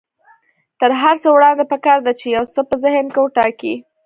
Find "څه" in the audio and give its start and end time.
1.21-1.27, 2.53-2.61